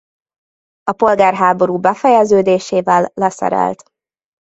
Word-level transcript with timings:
A 0.83 0.91
polgárháború 0.91 1.77
befejeződésével 1.77 3.11
leszerelt. 3.13 3.83